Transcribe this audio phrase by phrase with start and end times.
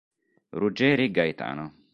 [0.61, 1.65] Ruggeri Gaetano.